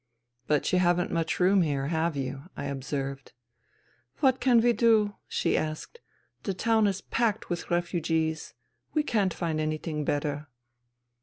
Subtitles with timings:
[0.47, 3.33] "But you haven't much room here, have you?" I observed."
[4.19, 5.13] What can we do?
[5.27, 5.99] she asked."
[6.43, 8.55] The town is packed with refugees.
[8.95, 10.47] We can't find anything better."